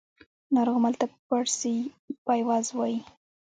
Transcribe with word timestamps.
ناروغمل 0.55 0.93
ته 0.99 1.05
په 1.11 1.17
پاړسو 1.27 1.71
پایواز 2.25 2.65
وايي 2.77 2.99